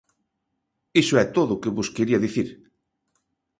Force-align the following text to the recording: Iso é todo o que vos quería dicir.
Iso 1.01 1.15
é 1.23 1.25
todo 1.37 1.51
o 1.53 1.61
que 1.61 1.73
vos 1.75 1.91
quería 1.95 2.23
dicir. 2.25 2.47